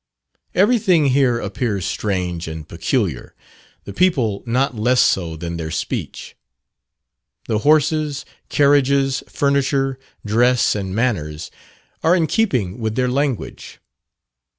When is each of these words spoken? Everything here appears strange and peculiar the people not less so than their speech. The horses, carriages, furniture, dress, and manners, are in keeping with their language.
Everything 0.55 1.09
here 1.09 1.39
appears 1.39 1.85
strange 1.85 2.47
and 2.47 2.67
peculiar 2.67 3.35
the 3.83 3.93
people 3.93 4.41
not 4.47 4.75
less 4.75 4.99
so 4.99 5.35
than 5.37 5.57
their 5.57 5.69
speech. 5.69 6.35
The 7.47 7.59
horses, 7.59 8.25
carriages, 8.49 9.21
furniture, 9.29 9.99
dress, 10.25 10.73
and 10.73 10.95
manners, 10.95 11.51
are 12.03 12.15
in 12.15 12.25
keeping 12.25 12.79
with 12.79 12.95
their 12.95 13.09
language. 13.09 13.79